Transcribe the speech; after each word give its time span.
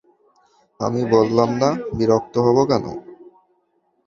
আমি 0.79 1.01
বললাম, 1.11 1.49
না, 1.61 1.69
বিরক্ত 1.97 2.35
হব 2.37 2.57
কেন? 2.65 2.85